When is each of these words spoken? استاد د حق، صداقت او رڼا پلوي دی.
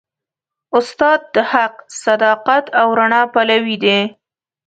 استاد 0.77 1.19
د 1.35 1.35
حق، 1.51 1.73
صداقت 2.03 2.65
او 2.79 2.87
رڼا 2.99 3.21
پلوي 3.33 3.77
دی. 3.83 3.99